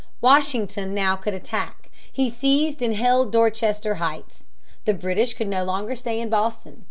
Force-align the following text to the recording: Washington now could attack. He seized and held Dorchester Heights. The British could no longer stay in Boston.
Washington 0.19 0.95
now 0.95 1.15
could 1.15 1.35
attack. 1.35 1.91
He 2.11 2.27
seized 2.31 2.81
and 2.81 2.95
held 2.95 3.31
Dorchester 3.31 3.97
Heights. 4.01 4.45
The 4.85 4.95
British 4.95 5.35
could 5.35 5.47
no 5.47 5.63
longer 5.63 5.95
stay 5.95 6.19
in 6.19 6.27
Boston. 6.29 6.79